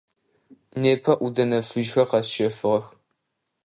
[0.81, 2.85] Непэ ӏудэнэ фыжьхэр къэсщэфыгъэх.